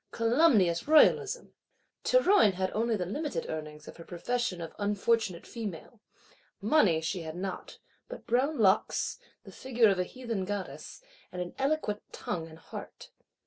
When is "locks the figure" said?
8.57-9.89